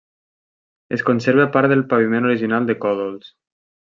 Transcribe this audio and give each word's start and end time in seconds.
Es 0.97 1.03
conserva 1.09 1.45
part 1.57 1.73
del 1.73 1.83
paviment 1.91 2.25
original 2.31 2.65
de 2.71 2.77
còdols. 2.87 3.31